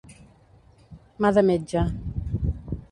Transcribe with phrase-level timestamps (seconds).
[1.25, 1.87] Mà de metge.